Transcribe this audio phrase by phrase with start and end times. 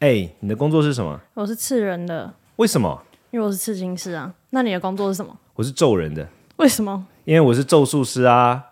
[0.00, 1.20] 哎，你的工作是什么？
[1.34, 3.02] 我是刺人的，为什么？
[3.32, 4.32] 因为我是刺青师啊。
[4.50, 5.36] 那你的工作是什么？
[5.54, 6.28] 我是咒人的，
[6.58, 7.04] 为什么？
[7.24, 8.62] 因为我是咒术师啊。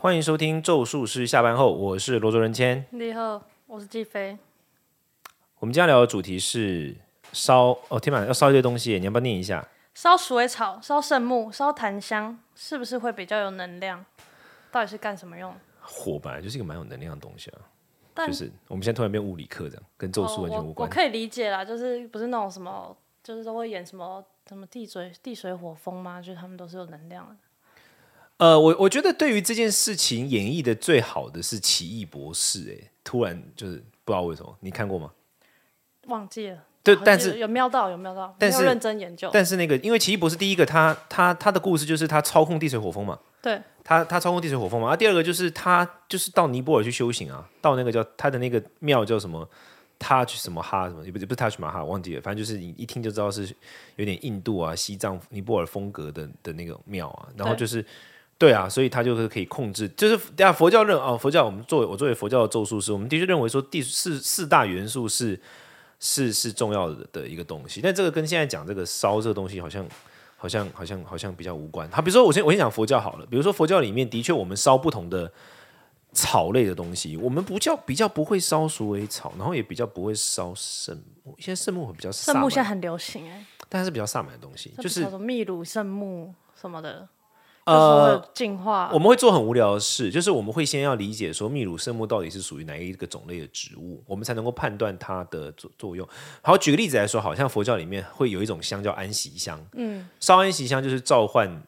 [0.00, 2.84] 欢迎收听咒术师下班后，我是罗卓人谦。
[2.90, 4.36] 你好，我是季飞。
[5.60, 6.96] 我们今天聊的主题是
[7.32, 9.64] 烧哦，天哪，要烧一堆东西，你要不要念一下？
[9.96, 14.04] 烧鼠草、烧圣木、烧檀香，是不是会比较有能量？
[14.70, 15.56] 到底是干什么用？
[15.80, 17.60] 火本来就是一个蛮有能量的东西啊，
[18.12, 20.74] 但就是我们现在突然变物理课这样，跟咒术完全无关。
[20.74, 26.20] 哦我我可以理解啦，就是不是那种什么，就是都会演什么什么地水地水火风吗？
[26.20, 27.36] 就是他们都是有能量的。
[28.36, 35.10] 呃，我我觉得对于这件事情演绎的最好的是奇异博士，哎，突然就是不知道为什么，你看过吗？
[36.08, 36.62] 忘记了，
[36.94, 39.28] 对，但是有有瞄到有瞄到，但是认真研究。
[39.32, 49.48] 但是那个，因为奇异博士第一个他他他的故事就是他操控地水火风嘛，对，他他操控地水火风嘛，啊，第二个就是他就是到尼泊尔去修行啊，到那个叫他的那个庙叫什么
[49.98, 53.52] Touch 什么哈什么，也不是不是 Touch 马哈，忘记了，反正就是你一听就知道是
[53.96, 57.84] 有点印度啊、西藏、尼泊尔风格的的那个庙啊，然后就是。
[58.38, 65.40] 对啊，所以他就是可以控制，就是对啊佛教认哦，佛教我们作为我作为佛教的咒术师，我们的确认为说第四四大元素是
[66.08, 69.84] 是是重要的的一个东西，但这个跟现在讲这个烧这个东西好像
[70.36, 71.90] 好像好像好像比较无关。
[71.90, 75.32] 好，比如说我先我先讲佛教好了，比如说佛教里面的确我们烧不同的
[76.12, 87.08] 草类的东西，我们不叫比较不会烧鼠尾草，然后也比较不会烧圣木，现在圣木会比较圣木现在很流行哎、但是比较萨满的东西，就是什么秘鲁圣木什么的，
[87.66, 88.22] 呃。
[88.92, 96.08] 我们会做很无聊的事，就是我们会先要理解说秘鲁圣木到底是属于哪一个种类的植物，我们才能够判断它的作作用。
[96.42, 101.62] 好，举个例子来说，好像佛教里面会有一种香叫安息香，嗯，烧安息香就是召唤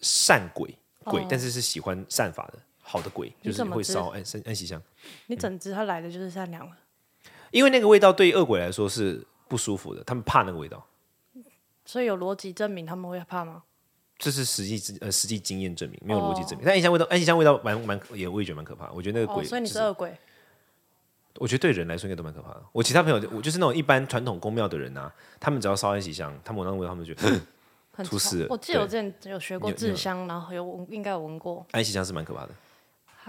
[0.00, 0.74] 善鬼
[1.04, 4.80] 鬼，哦但是是喜欢善法的好的鬼，就是会烧安安息香，
[5.26, 6.72] 你整只它来的就是善良了，
[7.50, 10.84] 因为那个味道对恶鬼来说是不舒服的，他们怕那个味道。
[11.86, 13.62] 所以有逻辑证明他们会怕吗？
[14.20, 16.60] 这是实际之呃实际经验证明，没有逻辑证明。
[16.64, 18.90] 但安息香味道，安息香味道蛮蛮也我也觉得蛮可怕。
[18.92, 20.14] 我觉得那个鬼、哦，所以你是恶鬼。
[21.38, 22.62] 我觉得对人来说应该都蛮可怕的。
[22.72, 25.10] 我其他朋友，我就是那种一般传统宫庙的人啊，
[25.40, 27.40] 他们只要烧安息香，他们闻到味道，他们就觉得
[27.92, 31.64] 很出事我记得我之前有学过制香，然后有闻，应该有闻过。
[31.70, 32.50] 安息香是蛮可怕的，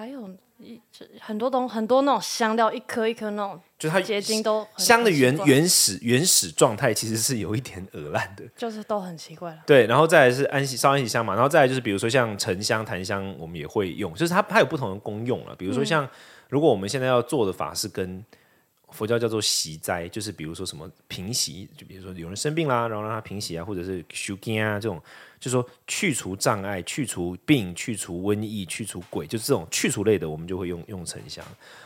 [0.01, 8.43] 还有一这很多东很多那种香料，一颗一颗那种就是它结晶都香的原原始原始状态其实是有一点恶烂的。
[8.57, 9.59] 就是都很奇怪了。
[9.67, 15.55] 对，然后再来是安息烧安息香嘛，然后再来就是比如说像沉香、檀香，我们也会用，就是它它有不同的功用了。
[15.55, 16.09] 比如说像
[16.49, 18.25] 如果我们现在要做的法是跟
[18.89, 24.99] 佛教叫做习灾，就是比如说什么平息，就比如说有人生病啦，然后让他平息啊，或者是修根啊这种，
[25.41, 31.43] 就是说去除障碍、去除病、去除瘟疫、去除鬼，就是这种去除类的，我们就会用用沉香。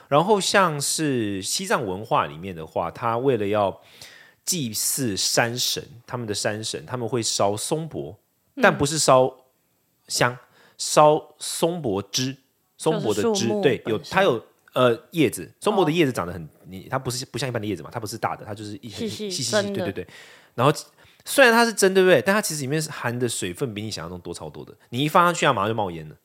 [0.10, 3.82] 然后像是西藏文化里面的话，他为了要
[4.44, 8.14] 祭祀山神，他们的山神他们会烧松柏，
[8.62, 9.34] 但不是烧
[10.10, 10.38] 香，
[10.78, 12.36] 烧松柏枝，
[12.78, 20.08] 松柏的枝就是，对，有它有呃叶子，松柏的叶子长得很，你它不是不像一般的叶子嘛，它不是大的，它就是一细细细细对对对。
[20.54, 20.74] 然后
[21.26, 22.22] 虽然它是真，对不对？
[22.22, 26.16] 但它其实里面是含的水分比你想象中多超多的，你一放上去啊，马上就冒烟了，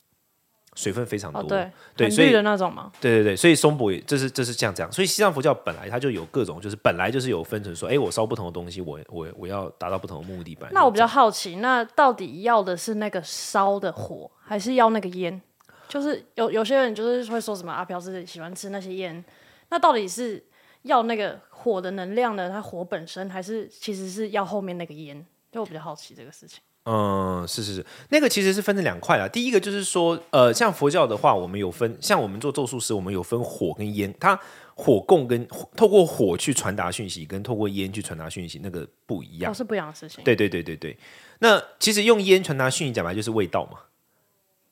[0.75, 1.41] 水分非常多。
[1.41, 2.91] 哦，对，对所以很绿的那种嘛。
[3.01, 10.55] 对对对，所以松柏也这是这是这样这样，所以西藏佛教本来它就有各种，就是本来就是有分成说，哎，我烧不同的东西，我我我要达到不同的目的。
[10.55, 15.41] 本来那我比较好奇，那到底要的是那个烧的火，还是要那个烟？
[15.87, 19.25] 就是有有些人就是会说什么阿飘是喜欢吃那些烟，
[19.69, 20.41] 那到底是
[20.83, 22.49] 要那个火的能量呢？
[22.49, 25.25] 它火本身，还是其实是要后面那个烟？
[25.51, 26.59] 就我比较好奇这个事情。
[26.85, 29.27] 嗯，是是是，那个其实是分成两块啦。
[29.27, 34.39] 第一个就是说，呃，像佛教的话，我们有分，像我们做咒术师，我们有分火跟烟，它
[34.73, 39.55] 火供跟透过火去传达讯息，跟透过烟去传达讯息，那个不一样都。
[39.55, 40.23] 是不一样的事情。
[40.23, 40.97] 对对对对对。
[41.37, 43.77] 那其实用烟传达讯息，讲白就是味道嘛，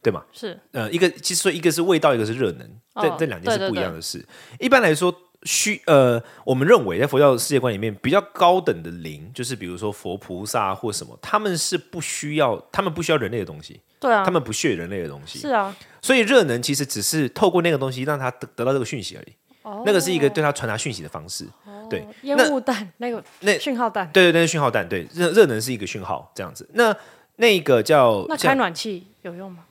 [0.01, 0.25] 对吗？
[0.31, 4.25] 是呃，一个其实说一个是味道，一个是热能，这、哦这两件是不一样的事。
[4.59, 15.39] 一般来说，虚呃，我们认为在佛教世界观里面，比较高等的灵，就是比如说佛菩萨或什么，他们是不需要，他们不需要人类的东西，对啊他，们不屑人类的东西。
[15.39, 19.33] 是啊，所以热能其实只是透过那个东西让他得得到这个讯息而已。
[19.61, 21.45] 哦那个是一个对他传达讯息的方式。
[21.65, 26.69] 哦对，烟雾弹那个那讯号弹，对对对，讯号弹，对热热能是一个讯号，这样子。
[26.73, 26.95] 那
[27.37, 29.63] 那个叫那开暖气有用吗？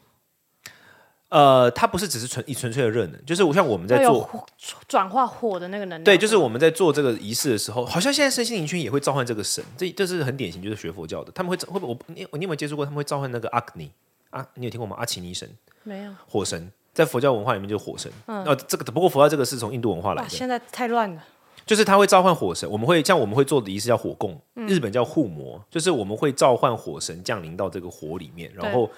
[1.29, 4.47] 呃，它不是只是纯以纯粹的热能，就是我像我们在做
[4.87, 6.05] 转化火的那个能量。
[6.05, 12.85] 对，就是我们在做这个仪式的时候，好像现在身心灵圈也会召唤这个神，这这是很典型，就是学佛教的，他们会会不会我你你有没有接触过？
[12.85, 13.91] 他们会召唤那个阿克尼
[14.31, 14.97] 啊，你有听过吗？
[14.99, 15.49] 阿奇尼神，
[15.83, 18.11] 没有火神，在佛教文化里面就是火神。
[18.27, 21.23] 嗯，呃，这个不过佛教这个是从印度文化来，的，现在太乱了。
[21.67, 28.91] 就是他会召唤火神，我们会像我们会做的仪式叫火供，日本叫护魔，就是我们会召唤火神降临到这个火里面，然后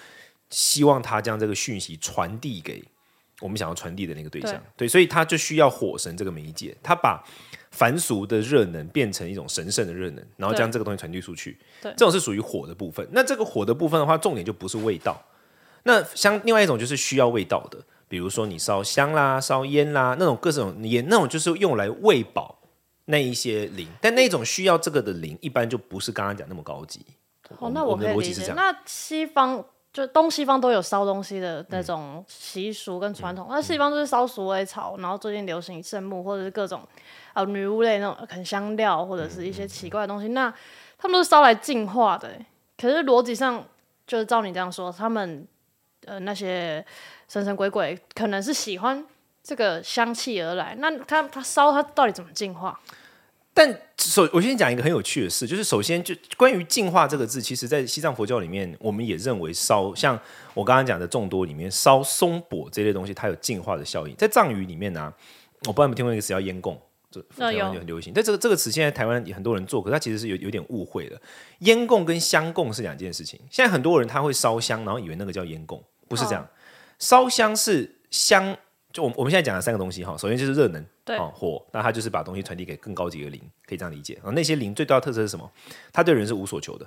[0.51, 2.83] 希望他将这个讯息传递给
[3.41, 4.61] 我们想要传递的那个对象。
[4.77, 7.25] 对，所以他就需要火神这个媒介，他把
[7.71, 11.59] 凡俗的热能变成一种神圣的热能，然后将这个东西传递出去。
[11.81, 13.09] 对这种是属于火的部分。
[13.13, 15.23] 那这个火的部分的话，重点就不是味道。
[15.85, 22.59] 那像另外一种就是需要味道的，比如说你烧香啦、烧烟啦，那种各种烟，那种就是用来喂饱
[23.07, 27.01] 那一些灵，但那种需要这个的灵，一般就不是刚刚讲那么高级。
[27.59, 28.29] 哦，那我们可以理解。
[28.29, 28.57] 的逻辑是这样。
[28.57, 36.87] 那西方就东西方都有烧东西的那种习俗跟传统，嗯那西方就是烧鼠尾草，然后最近流行圣木或者是各种
[37.35, 40.53] 呃女巫类那种很香料或者是一些奇怪的东西，那
[40.97, 42.47] 他们都是烧来净化的欸。
[42.79, 43.65] 可是逻辑上
[44.07, 45.47] 就是照你这样说，他们
[46.07, 46.85] 呃那些
[47.29, 49.05] 神神鬼鬼可能是喜欢
[49.43, 52.79] 这个香气而来，那他他烧他到底怎么净化？
[53.61, 60.19] 但首我先讲一个很有趣的事，就是首先就关于净化这个字，其实在西藏佛教里面，我们也认为烧像
[60.55, 64.17] 我刚刚讲的众多里面烧松柏这类东西，它有净化的效应。
[64.17, 65.13] 在藏语里面呢、
[65.67, 66.81] 我不知道你们听过一个词叫烟供。
[67.11, 71.21] 这台湾就很流行，但这个这个词现在台湾也很多人做，可是它其实是有有点误会的。
[71.59, 73.39] 烟供跟香供是两件事情。
[73.51, 76.49] 现在很多人他会烧香，然后以为那个叫烟供，不是这样。
[76.99, 78.57] 烧香是香，
[78.93, 84.15] 就我们我们现在讲的三个东西哈，首先就是热能，对哦，火，那它就是把东西传递给更高级的灵，可以这样理解。
[84.15, 85.51] 然后那些灵最大的特色是什么？
[85.93, 86.87] 它对人是无所求的，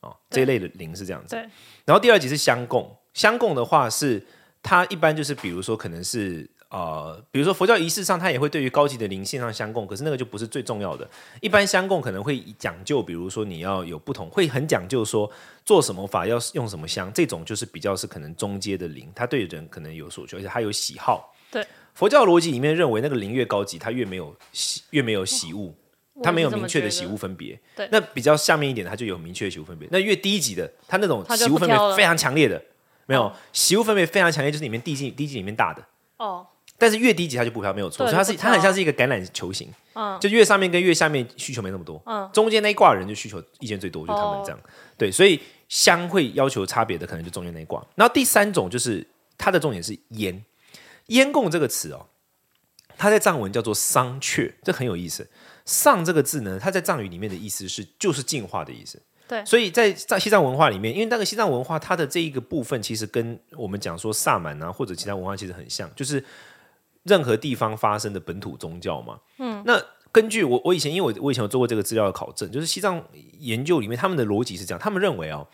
[0.00, 1.34] 哦，这一类的灵是这样子。
[1.34, 1.40] 对。
[1.84, 4.24] 然后第二级是相供，相供的话是
[4.62, 11.08] 它一般就是比如说可能是呃，比如说佛教仪式上，它也会对于高级的灵献上相供，可是那个就不是最重要的。
[11.40, 15.28] 一般相供可能会讲究，比如说你要有不同，会很讲究说
[15.64, 21.34] 做什么法要用什么香，这种就是比较是可能中阶的灵，它对人可能有所求，而且它有喜好。
[21.50, 25.74] 对，佛教逻辑里面认为那个灵越高级，它越没有喜，越没有喜恶。
[26.22, 27.88] 它没有明确的喜恶分别，对。
[27.90, 29.88] 那比较下面一点，它就有明确的喜恶分别。
[29.90, 32.62] 那越低级的，它那种喜恶分别非常强烈的，
[33.06, 33.32] 没有？
[33.54, 35.82] 喜恶分别非常强烈，就是里面低级低级里面大的。
[36.18, 40.18] 哦，但是越低级它就不飘，没有错，所以它是它很像是一个橄榄球形，嗯。
[40.20, 42.28] 就越上面跟越下面需求没那么多，嗯。
[42.34, 44.60] 中间那一挂人就需求意见最多，就他们这样，
[44.98, 49.06] 对，所以香会要求差别的可能就中间那一挂，然后第三种就是
[49.38, 50.44] 它的重点是烟，
[51.10, 52.08] 烟供这个词哦，
[52.96, 55.28] 它在藏文叫做桑雀，这很有意思。
[55.64, 59.00] 上这个字呢，它在藏语里面的意思是就是进化的意思。
[59.28, 66.24] 对所以在在西藏文化里面，因为那个西藏文化它的这一个部分，其实跟我们讲说萨满啊或者其他文化其实很像，就是
[67.04, 69.20] 任何地方发生的本土宗教嘛。
[69.38, 69.80] 嗯，那
[70.10, 73.00] 根据我我以前因为我我以前有做过这个资料的考证，就是西藏
[73.38, 75.46] 研究里面他们的逻辑是这样，他们认为哦，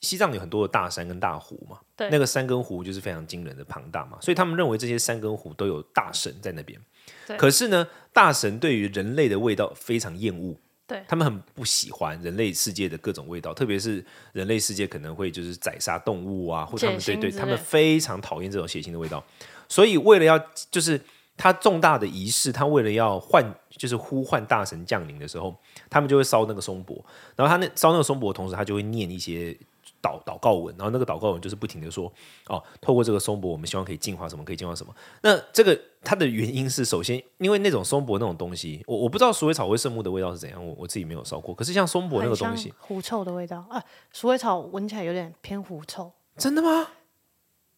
[0.00, 2.08] 西藏有很多的大山跟大湖嘛，对。
[2.10, 6.80] 那个山跟湖就是非常惊人的庞大嘛，所以他们认为这些山跟湖都有大神在那边。
[7.26, 7.36] 对。
[7.36, 10.54] 可是呢，大神对于人类的味道非常厌恶，
[10.86, 11.02] 对。
[11.08, 19.24] 他们很不喜欢人类世界的各种味道，特别是人类世界可能会就是宰杀动物啊，或者他们对对他们非常讨厌这种血腥的味道，
[19.68, 20.38] 所以为了要
[20.70, 21.00] 就是
[21.36, 25.56] 他重大的仪式，他为了要唤就是呼唤大神降临的时候，
[25.90, 27.04] 他们就会烧那个松柏，
[27.34, 29.58] 然后他那烧那个松柏的同时，他就会念一些。
[30.02, 32.12] 祷祷告文，然后那个祷告文就是不停的说，
[32.46, 34.94] 哦，透过这个松柏，我们希望可以净化什么，可以净化什么。
[35.22, 41.54] 那这个它的原因是，首先因为那种松柏那种东西，我我不知道鼠尾草会圣木的味道是怎样，我我自己没有烧过。
[41.54, 43.82] 可是像松柏那个东西，狐臭的味道啊，
[44.12, 46.88] 鼠尾草闻起来有点偏狐臭，真的吗？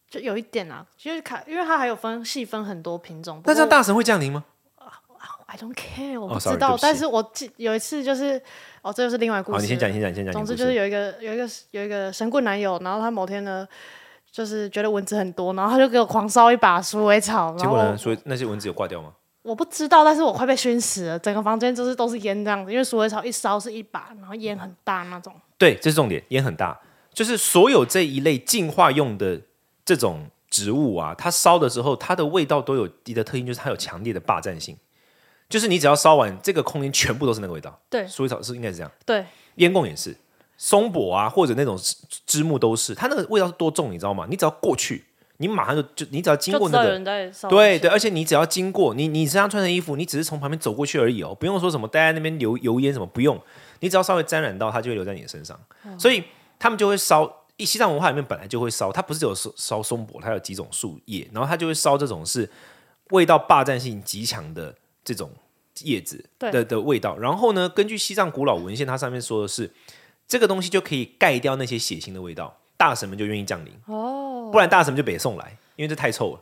[0.09, 3.41] 就有一点啊，就是看，因为它还有分细分很多品种。
[3.45, 4.43] 那这样大神会降临吗？
[5.51, 6.77] I don't care，我哦不知道。
[6.81, 8.41] 但是我记有一次就是，
[8.81, 10.31] 哦，这就是另外故事好，你先讲，你先讲，你先讲。
[10.31, 13.67] 总之就是有一个有一个有一个神棍男友，然后他某天呢，
[14.31, 17.97] 就是觉得蚊子很多，然后他就给我狂烧一把鼠尾草，结果呢？
[17.97, 19.11] 所以那些蚊子有挂掉吗？
[19.41, 25.33] 我不知道，但是我快被熏死了，整个房间就是都是烟这样子，因为鼠尾草一烧是一把，然后烟很大那种。
[25.57, 26.79] 对，这是重点，烟很大，
[27.13, 29.41] 就是所有这一类净化用的
[29.83, 34.77] 这种植物啊，它烧的时候，它的味道都有一个特性，就是它有强烈的霸占性。
[35.51, 37.79] 就是你只要烧完，这个空间全部都是那个味道。
[37.89, 39.23] 对鼠尾草是应该是这样，对，
[39.55, 40.15] 烟供也是，
[40.57, 44.25] 松柏啊或者那种枝枝木都是，它那个味道是多重，你知道吗？
[44.29, 45.03] 你只要过去，
[45.37, 46.99] 你马上就就你只要经过那个。
[47.49, 53.39] 对对，而且你只要经过你，你身上穿的衣服，你只是从旁边走过去而已哦，不用说什么待在那边留油烟什么，不用，
[53.81, 55.59] 你只要稍微沾染到，它就会留在你的身上。
[55.97, 56.23] 所以
[56.59, 62.47] 他们就会烧，一西藏文化里面本来就会烧，它不是只有烧烧松柏，它有几种树叶，然后它就会烧这种是
[63.09, 65.31] 味道霸占性极强的这种
[65.83, 67.17] 叶子的的味道。
[67.17, 69.71] 然后呢，根据西藏古老文献，它上面说的是
[70.27, 72.57] 这个东西就可以盖掉那些血腥的味道。
[72.77, 76.41] 大神们就愿意降临，哦，不然大神们就北送来，因为这太臭了。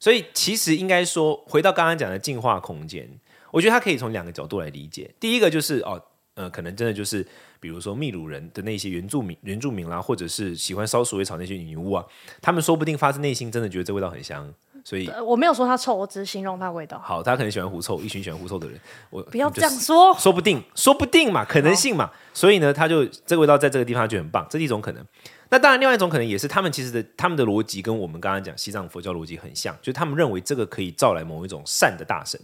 [0.00, 3.08] 所以其实应该说，回到刚刚讲的进化空间，
[3.52, 5.08] 我觉得它可以从两个角度来理解。
[5.20, 6.02] 第一个就是哦，
[6.34, 7.24] 呃，可能真的就是
[7.60, 12.04] 比如说秘鲁人的那些原住民、原住民啦，或者是喜欢烧鼠尾草那些女巫啊，
[12.40, 14.52] 他们说不定发自内心真的觉得这味道很香，
[14.84, 16.98] 所以呃我没有说它臭，我只是形容它味道。
[16.98, 22.10] 好，他可能喜欢狐臭，一群喜欢狐臭的人，我不要这样说，说不定，说不定嘛，可能性嘛。
[22.34, 25.04] 所以呢，他就这个味道在这个地方就很棒，这是一种可能。
[25.50, 32.40] 那当然，另外一种可能也是他们其实的他们的逻辑跟我们刚刚讲西藏佛教逻辑很像，就是他们认为这个可以招来某一种善的大神，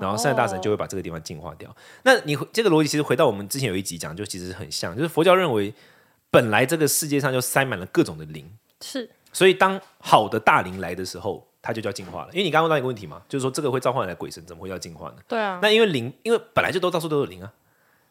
[0.00, 1.72] 然后善的大神就会把这个地方净化掉。
[2.02, 5.72] 那你这个逻辑其实回到我们之前有一集讲，就其实很像，就是佛教认为
[6.30, 8.50] 本来这个世界上就塞满了各种的灵，
[8.80, 12.28] 是所以当好的大灵来的时候，它就叫进化了。
[12.32, 15.16] 因为你刚刚问到一个问题嘛，就是说这个会召唤来的鬼神怎么会叫进化呢？
[15.28, 17.52] 对啊，那因为灵，因为本来就都到处都有灵啊，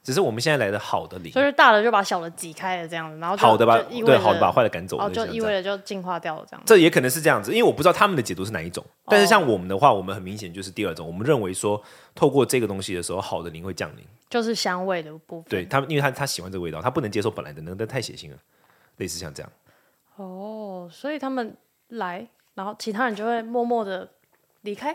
[0.03, 6.63] 只是我们现在来的好的灵，所以大的就把小的挤开了，这样子，然后就好的把对就意味着好的把坏的赶走就意味着就进化掉了这样。
[6.65, 8.85] 这也可能是这样子，因为我不知道他们的解读是哪一种。
[9.05, 11.81] 但是哦像我们的话，我们很明显就是第二种，我们认为说
[12.15, 14.05] 透过这个东西的时候，好的灵会降临。
[14.29, 15.49] 就是香味的部分。
[15.49, 18.37] 对他们，因为他他喜欢这个味道，他不能接受本来的那个，但太血腥了，
[18.97, 19.51] 类似像这样。
[20.17, 22.27] 哦，所以他们来，
[22.59, 24.05] 然后其他人就会默默的
[24.63, 24.93] 离开。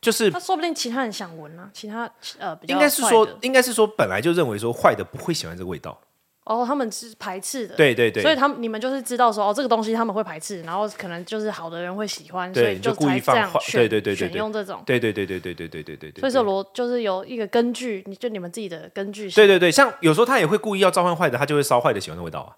[0.00, 5.96] 就是他说不定其他人想闻啊，其他呃应该是，说应该是说本来就认为说坏的不会喜欢这个味道。
[6.44, 7.74] 哦，他们是排斥的。
[7.74, 14.82] 对对对，所以他们你们就是知道说哦，这个东西他们会排斥，然后可能就是好的人会喜欢，所以对就故意放坏选对对对对选用这种。
[14.86, 19.28] 对对对对对对对对对对，所以说罗就是有一个根据，你就你们自己的根据。
[19.30, 22.54] 对对对，像有时候他也会故意要召唤坏的，他就会烧坏的喜欢的味道啊，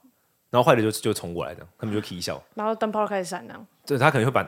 [0.50, 2.42] 然后坏的就就冲过来的，他们就 k 笑。
[2.54, 3.66] 然后灯泡开始闪那样。
[3.86, 4.46] 对，他可能会把，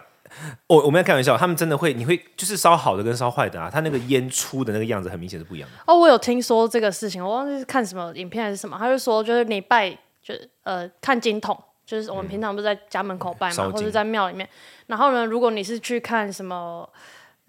[0.66, 5.76] 我我们要开玩笑，他们真的会，你会就是烧好的跟烧坏的啊，它那个烟出的那个样子很明显是不一样的。
[5.86, 9.90] 哦，我有听说这个事情，我忘记是看什么影片还是什么，他就说就是你拜，
[10.22, 14.48] 就是呃看金桶，就是我们平常不是在家门口拜嘛，嗯或者在庙里面。
[14.86, 16.88] 然后呢，如果你是去看什么，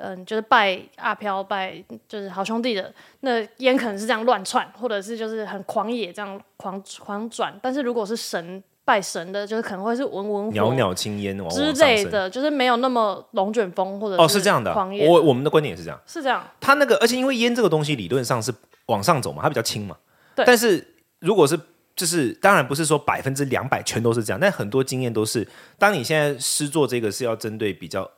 [0.01, 7.53] 嗯、就是拜阿飘拜就是好兄弟的，那烟可能是这样乱窜，或者是就是很狂野这样狂狂转。
[7.61, 11.71] 但是如果是神拜神的，就是可能会是文文火袅袅青烟之。
[11.73, 15.99] 类的，就是没有那么龙卷风或者哦，是这样的啊、狂野我我们的观点也是这样。
[16.07, 18.51] 是这样，他那个，而且因为烟这个东西理论上是
[18.87, 19.95] 往上走嘛，它比较轻嘛。
[20.35, 20.85] 对但是
[21.19, 21.59] 如果是
[21.95, 28.09] 就是当然不是说百分之两百全都是这样，但很多经验都是，当你现在施做这个是要针对比较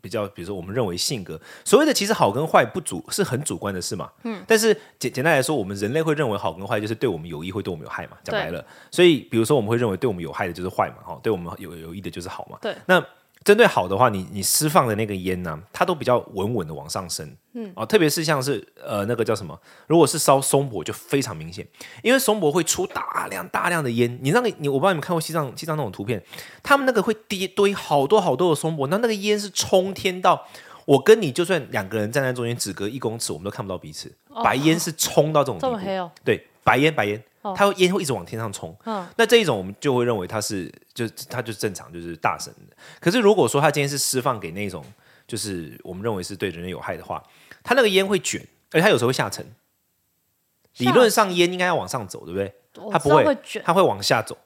[0.00, 4.10] 比较，比如说我们认为性格所谓的其实好跟坏不主是很主观的事嘛。
[4.24, 4.42] 嗯。
[4.46, 8.64] 但是简简单来说，我们人类会认为好跟坏就是对我们有益会对我们有害嘛，讲白了。
[8.90, 12.58] 所以比如说我们会认为对我们有害的就是坏嘛，哈，对我们有有益的就是好嘛。
[12.60, 12.74] 对。
[12.86, 13.04] 那
[13.44, 21.66] 针对好的话，你你释放的那个烟呢、它都比较稳稳的往上升，嗯，哦，特别是像是呃那个叫什么，如果是烧松柏就非常明显，
[22.02, 26.22] 因为松柏会出大量大量的烟，你那个你我不知道你们看过西藏西藏那种图片，
[26.62, 30.46] 他们那个会叠堆好多好多的松柏，那那个烟是冲天到。
[30.86, 34.12] 我跟你就算两个人站在中间，只隔一公尺，我们都看不到彼此。
[34.42, 36.10] 白烟是冲到这种地步，这么黑哦。
[36.24, 38.76] 对，白烟白烟，哦它会烟会一直往天上冲。
[38.84, 42.76] 嗯那这一种我们就会认为它是就它就是正常，就是大神的。
[43.00, 44.84] 可是如果说它今天是释放给那种
[45.26, 47.22] 就是我们认为是对人类有害的话，
[47.62, 48.40] 它那个烟会卷，
[48.72, 49.46] 而且它有时候会下沉。
[50.78, 52.54] 理论上烟应该要往上走，对不对？
[52.76, 54.38] 我它不会卷，它会往下走，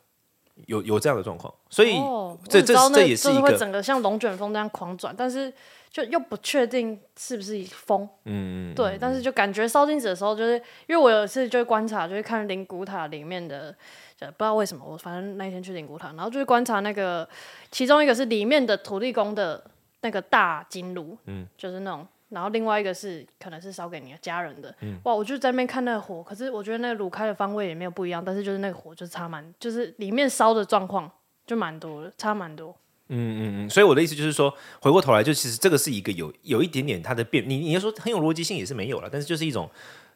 [0.67, 1.53] 有有这样的状况。
[1.69, 5.53] 所以、哦，这这这也是一个整个像龙卷风那样狂转，但是
[5.95, 8.09] 就又不确定是不是风。
[8.25, 10.57] 嗯，对，但是就感觉烧金纸的时候，就是
[10.89, 13.71] 因为我有一次就观察，就是看灵骨塔里面的，
[14.17, 17.29] 就不知道为什么，我反正那天去灵骨塔，然后就是观察那个
[17.71, 19.63] 其中一个是里面的土地公的
[20.01, 22.05] 那个大金炉，嗯，就是那种。
[22.31, 24.75] 然后另外一个是可能是烧给你的家人的，
[25.05, 25.15] 哇！
[25.15, 31.09] 我就在那边看那个火，可是我觉得那个炉开的方位也没有不一样，但是就是那个火就差蛮，就是里面烧的状况
[31.47, 32.75] 就蛮多的，差蛮多。
[33.09, 39.71] 嗯嗯嗯，所以我的意思就是说，回过头来，就其实这个是一个有有一点点它的变，你你要说很有逻辑性也是没有了，但是就是一种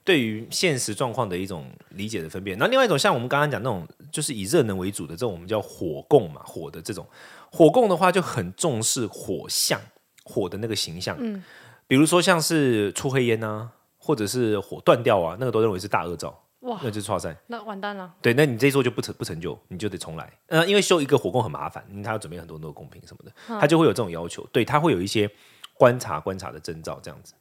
[0.05, 2.57] 对于现实状况的一种理解的分辨。
[2.59, 7.07] 那另外一种像我们刚刚讲那种，就是以热能为主的这种，我们叫火供嘛，火的这种
[7.53, 9.79] 火供的话，就很重视火象，
[10.25, 11.15] 火的那个形象。
[11.21, 11.45] 嗯，
[11.87, 17.37] 比如说像是出黑烟啊，或者是火断掉啊，那个都认为是大恶兆，哇那就是错赛。
[17.47, 20.29] 那完蛋了，对，那你这一做就不成不成就，你就得重来。
[20.49, 24.45] 呃，因为修一个火供很麻烦，因为他要准备很多很多贡品什么的，他就会有这种要求。
[24.53, 25.31] 对，他会有一些
[25.75, 27.33] 观察观察的征兆，这样子。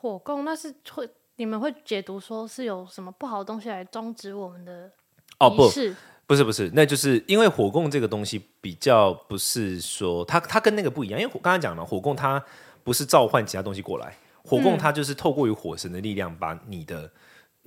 [0.00, 4.90] 火供那是会你们会解读说是有什么不好的东西来终止我们的
[5.38, 5.94] 哦，不，是？
[6.26, 12.44] 不是不是，那就是因为火供这个东西比较不是说它它跟那个不一样，因为我刚才讲了，火供它
[12.82, 17.08] 不是召唤其他东西过来，火供它就是透过于火神的力量把你的。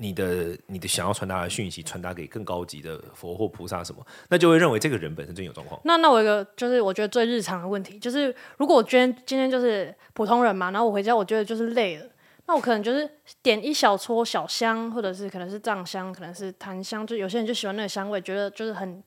[0.01, 5.79] 你的你的想要传达的讯息传达给更高级的佛或菩萨什么，那就会认为这个人本身最有状况。
[5.85, 12.05] 那那我一个就是我觉得最日常的问题，就是如果我今天今天就是普通人嘛，然后我回家我觉得就是累了，
[12.47, 13.07] 那我可能就是
[13.43, 19.03] 点一小撮小香，或者是可能是藏香，可能是檀香，就有些人就喜欢那个香味，觉得就是很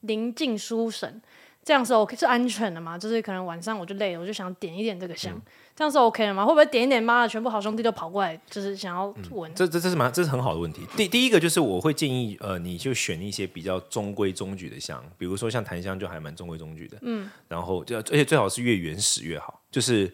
[0.00, 1.22] 宁静舒神，
[1.62, 2.98] 这样时候是安全的嘛？
[2.98, 5.40] 就是可能晚上我就累了，我就想点一点这个香，
[5.74, 6.44] 这样是 OK 的吗？
[6.44, 9.52] 会不会点一点，妈的，全部好兄弟都跑过来，就是想要闻？
[9.54, 10.82] 这这这是蛮这是很好的问题。
[10.96, 20.12] 第第一个就是我会建议呃，你就选一些比较中规中矩的香，比如说像檀香就还蛮中规中矩的，嗯，然后就而且最好是越原始越好，就是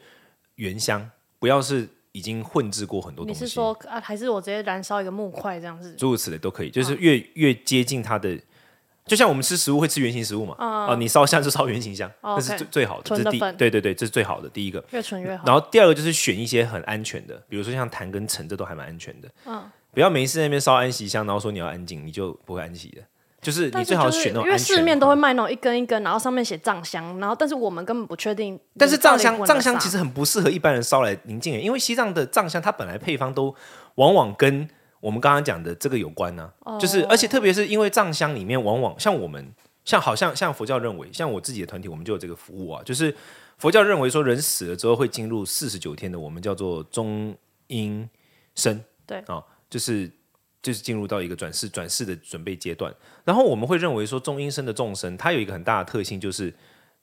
[0.55, 3.41] 原香，不要是已经混制过很多东西。
[3.43, 5.95] 你是说啊，还是我直接燃烧一个木块这样子？
[5.97, 8.39] 诸如此类都可以，就是越、越接近它的，
[9.09, 14.85] 就像我们吃食物会吃圆形食物嘛，啊、你烧香就烧圆形香，哦那是最最好的，这是第对对对，这是最好的第一个。
[14.91, 15.45] 越纯越好。
[15.47, 19.29] 然后第二个就是选一些很安全的，比如说像檀跟橙，这都还蛮安全的。
[19.47, 19.63] 嗯，
[19.93, 23.03] 不要没事在那边烧安息香，然后说你要安静，你就不会安息的。
[23.41, 28.59] 就是你最好选那种因为市面都会卖那种一根一根，然后上面写藏香，然后但是我们根本不确定。
[28.77, 33.55] 但是藏香藏香其实很不适合一般人烧来宁静的，因为西藏的藏香它本来配方都
[33.95, 34.69] 往往跟
[35.01, 39.53] 我们刚刚讲的这个有关呢、哦就是而且特别是因为藏香里面往往像我们
[39.85, 43.15] 像好像像佛教认为，像我自己的团体我们就有这个服务啊，就是
[43.59, 47.37] 佛教认为说人死了之后会进入四十九天的我们叫做中
[47.69, 48.09] 阴
[48.55, 50.11] 身，对啊、就是。
[50.61, 52.93] 就是进入到一个转世转世的准备阶段，
[53.25, 56.53] 然后我们会认为说中阴身的众生，它有一个很大的特性，就是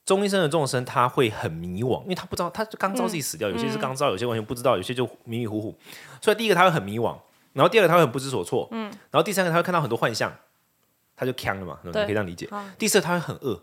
[0.06, 5.74] 中阴身的众生他会很迷惘，因为他不知道，他就刚知道自己死掉，有些是刚知道，有些完全不知道，有些就迷迷糊糊。
[6.22, 7.18] 所以第一个他会很迷惘，
[7.56, 10.32] 然后第二个他会很不知所措，嗯，然后第三个他会看到很多幻象，
[11.16, 12.48] 他就呛了嘛，你可以这样理解。
[12.78, 13.60] 第四个他会很饿，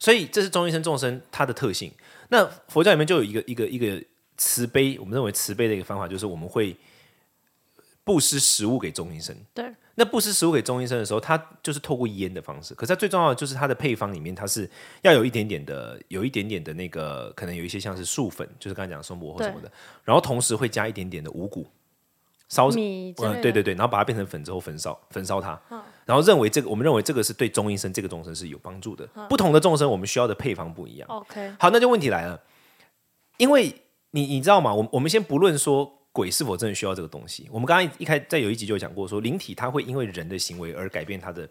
[0.00, 1.92] 所以这是中医生众生他的特性。
[2.28, 4.02] 那佛教里面就有一个一个一个
[4.36, 6.76] 慈悲，我们认为慈悲的一个方法就是我们会
[8.02, 9.36] 布施食物给中医生。
[9.54, 12.74] 对，那布施食物给中医生的时候，他就是透过烟的方式。
[12.74, 14.68] 可是它最重要的就是它的配方里面，它是
[15.02, 19.70] 要有一点点的，有一点点的那个，可能有一些像是素粉，就是刚才讲的松柏或什么的，
[20.02, 21.66] 然后同时会加一点点的五谷
[22.50, 22.68] 烧。
[22.68, 25.58] 嗯，米对对对，然后把它变成粉之后焚烧，焚烧它，
[26.04, 29.06] 然后认为这个，我们认为这个是对中医生这个众生是有帮助的。
[29.30, 31.08] 不同的众生，我们需要的配方不一样。
[31.08, 32.38] OK，好，那就问题来了，
[33.38, 33.74] 因为
[34.10, 34.74] 你你知道吗？
[34.74, 41.48] 我我们先不论说鬼是否真的需要这个东西，我们刚刚一开在有一集就有讲过说，灵体它会因为人的行为而改变它的，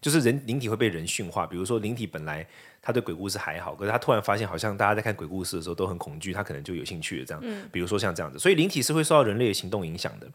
[0.00, 1.46] 就是人灵体会被人驯化。
[1.46, 2.44] 比如说灵体本来
[2.82, 7.24] 他对鬼故事还好，可是他突然发现好像大家在看鬼故事的时候都很恐惧，他可能就有兴趣了。
[7.24, 10.26] 这样，比如说像这样子，所以灵体是会受到人类的行动影响的。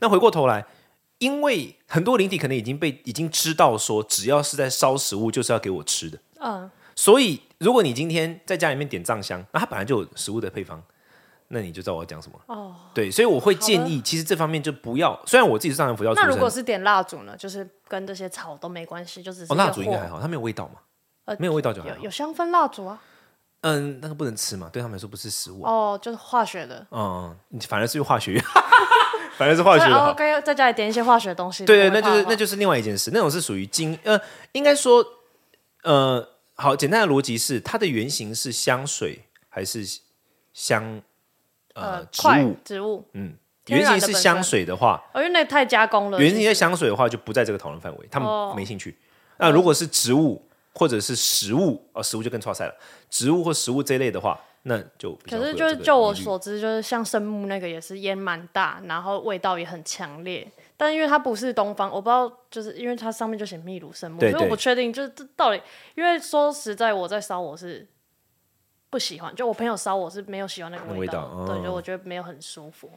[0.00, 0.64] 那回过头来。
[1.18, 6.16] 因为很多灵体可能已经被已经知道说，只要是在烧食物，就是要给我吃的。
[6.38, 10.80] 嗯，所以，如果你今天在家里面点藏香，那它本来就有食物的配方，
[11.48, 12.40] 那你就知道我要讲什么。
[12.46, 15.20] 哦，对，所以我会建议，其实这方面就不要。
[15.26, 17.36] 虽然我自己是藏传佛教出身，那如果是点蜡烛呢？
[17.36, 20.74] 就是跟这些草都没关系，就只是哦，蜡烛应该还好，它没有味道嘛，
[21.28, 21.88] 呃没有味道就好。
[21.88, 23.00] 有有香氛蜡烛啊。
[23.62, 25.72] 嗯，那个不能吃嘛，对他们来说不是食物啊。
[25.72, 26.86] 哦，就是化学的。
[26.90, 28.40] 嗯，你反而是化学，
[29.36, 30.08] 反而是化学的好。
[30.08, 31.64] 哦，OK，在家里点一些化学的东西。
[31.64, 34.20] 对对，那就是那就是另外一件事，那种是属于精呃，
[34.52, 35.04] 应该说
[35.82, 39.84] 呃，好，简单的逻辑是它的原型是香水还是
[40.52, 41.02] 香
[41.74, 42.56] 呃植物？
[42.64, 43.04] 植物。
[43.14, 43.34] 嗯，
[43.66, 46.18] 原型是香水的话，哦，因为那太加工了。
[46.20, 48.96] 原型的其实香水的话就不在这个讨论范围，他哦们没兴趣。
[49.38, 50.40] 那如果是植物
[50.78, 52.74] 或者是食物，哦，食物就更错赛了。
[53.10, 60.46] 植物或食物这一类的话，那就可是就是就我所知，就是像生木那个也是烟蛮大，然后味道也很强烈。
[60.76, 65.60] 但因为它不是东方，我不知道，就是因为它上面就写秘鲁生木，所以我不确定就是这到底。
[65.96, 67.84] 因为说实在，我在烧我是
[68.88, 72.88] 不喜欢，就我朋友烧我是没有喜欢那个味道，对，就我觉得没有很舒服。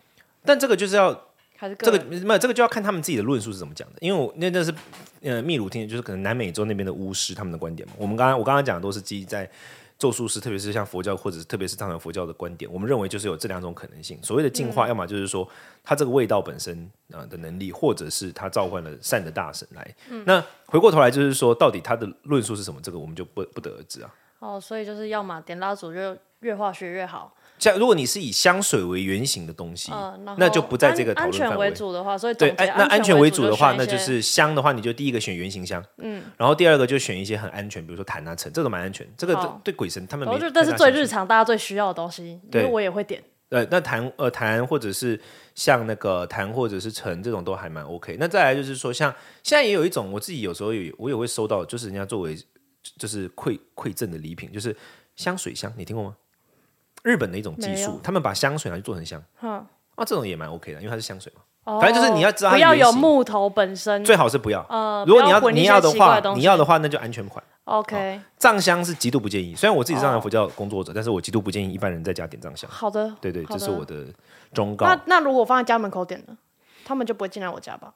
[0.46, 1.12] 但这个就是要
[1.62, 4.74] 还是这个没有这个就要看他们自己的论述是怎么讲的，因为我那那是
[5.22, 7.94] 呃秘鲁听就是可能南美洲那边的巫师他们的观点嘛。
[8.00, 9.48] 我们刚刚我刚刚讲的都是基于在
[10.00, 14.18] 咒术师，特别是像佛教或者是特别是藏传佛教的观点，我们认为就是有这两种可能性。
[14.24, 15.48] 所谓的进化，要么就是说
[15.84, 16.76] 它这个味道本身
[17.12, 19.96] 啊、呃的能力，或者是它召唤了善的大神来。
[20.26, 24.12] 那回过头来就是说，到底他的论述是什么，这个我们就不不得而知啊。
[24.40, 29.92] 哦，所以就是要么点蜡烛就越化学越好，像如果你是以香水为原型的东西，
[30.38, 41.06] 那就不在这个安安全讨论范围为主的话，所以对，那安全为为主的话，那就是香的话，你就第一个选原型香，嗯，然后第二个就选一些很安全，比如说檀啊、橙，这个蛮安全，这个对鬼神他们没我觉得这是最日。
[41.12, 43.22] 常大家最需要的东西，因对为我也会点。
[43.50, 45.20] 呃，那檀呃檀或者是
[45.56, 48.16] 像那个檀或者是橙这种都还蛮 OK。
[48.18, 52.34] 那再来就是说，像现在也有一种，我自己有时候也我也会收到，就是人家作为
[52.98, 54.74] 就是馈馈赠的礼品，就是
[55.18, 56.16] 香水香，你听过吗？
[57.04, 61.42] 日本的一种技没有术，他们把香水拿去做成香，哼，啊，这种也蛮 OK 的，因为它是香水嘛。
[61.80, 64.04] 反正就是你要知道它不要原型有木头本身。
[64.04, 64.66] 最好是不要。
[64.68, 67.44] 呃，如果你要不混一些你要的话奇怪的，东西你要的话那就安全款。
[67.66, 72.68] OK，藏香是极度不建议，虽然我自己是藏哦传佛教工作者，但是我极度不建议一般人在家点藏香。
[72.70, 73.14] 好的。
[73.22, 74.08] 对对，好这是我的
[74.52, 74.88] 忠告。
[74.88, 76.36] 那那如果放在家门口点呢？
[76.84, 77.94] 他们就不会进来我家吧？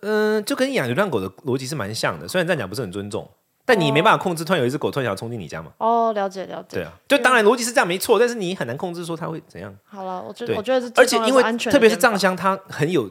[0.00, 3.30] 嗯，就跟养流浪狗的逻辑是蛮像的，虽然这样讲不是很尊重，
[3.66, 5.72] 但你没办法控制，突然有一只狗突然想要冲进你家嘛？
[5.78, 6.76] 哦，了解了解。
[6.76, 9.74] 对啊，就当然逻辑是这样没错，但是你很难控制说它会怎样。
[9.84, 13.10] 好了，我觉得我觉得是而且因为特别是藏香，它很有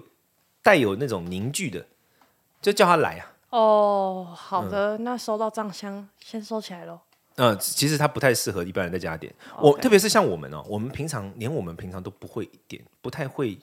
[0.62, 1.86] 带有那种凝聚的，
[2.62, 3.32] 就叫它来啊。
[3.50, 7.00] 哦，好的，嗯那收到藏香先收起来喽。
[7.36, 9.34] 呃，其实它不太适合一般人在家点。
[9.60, 13.58] 我特别是像我们哦，我们平常连我们平常都不会点，不太会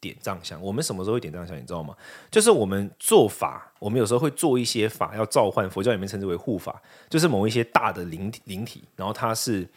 [0.00, 0.60] 点藏香。
[0.62, 1.56] 我们什么时候会点藏香？
[1.56, 1.94] 你知道吗？
[2.30, 9.68] 就是我们做法，我们有时候会做一些法要召唤，佛教里面称之为护法，就是某一些大的灵体灵体，然后它是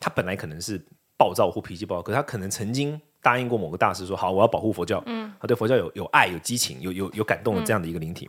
[0.00, 0.80] 它本来可能是
[1.16, 8.28] 暴躁或脾气暴躁，可是他可能曾经答应过某个大师说好，我要保护佛教，嗯，他对佛教有有爱、有激情、有有有感动的这样的一个灵体。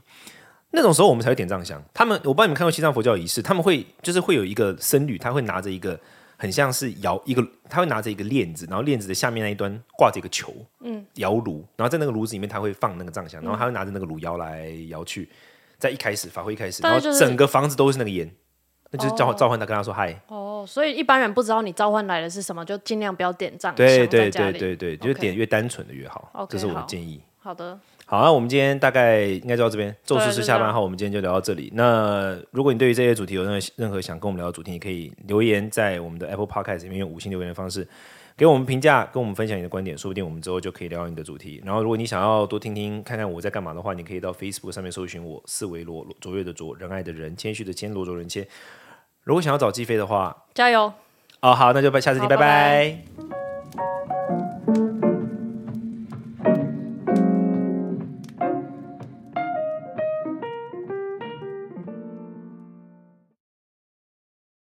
[0.71, 1.81] 那种时候我们才会点藏香。
[1.93, 5.99] 他们我不知道你们看过西藏佛教仪式，他们会就是会有一个僧侣，他会拿着一个
[6.37, 15.29] 很像是摇一个，他会拿着一个链子，然后链子的下面那一端挂着一个球，嗯，摇炉，然后在那个炉子里面他会放那个藏香，然后他会拿着那个炉摇来摇去。
[15.77, 18.31] 在一开始法会一开始，然后整个房子都是那个烟，
[18.91, 27.21] 那就是召召唤他，跟他说嗨，哦，所以一般人不知道你召唤来的是什么，就尽量不要点藏香对对对对对，就是点越单纯的越好，这是我的建议。
[27.45, 29.95] 好的，好，啊我们今天大概应该就到这边。
[30.03, 31.71] 宙斯是下班后，我们今天就聊到这里。
[31.75, 37.87] 那如果你对于这些主题有任何任何想跟我们聊的主题，你可以留言在我们的 Apple Podcast 里面用五星留言的方式
[38.35, 41.61] 给我们评价，跟我们分享你的观点，说不定我们之后就可以聊到你的主题。
[41.63, 48.47] 然后，如果你想要多听听看看我在干嘛的话，你可以到 Facebook 上面搜寻我四维罗卓越的卓仁爱的人谦虚的谦罗卓人谦。
[49.21, 50.91] 如果想要找季飞的话，加油。
[51.41, 53.44] 哦好，那就拜下次见，拜拜